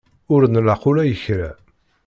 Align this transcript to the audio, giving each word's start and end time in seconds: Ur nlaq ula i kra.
Ur 0.33 0.41
nlaq 0.53 0.83
ula 0.89 1.03
i 1.13 1.15
kra. 1.23 1.49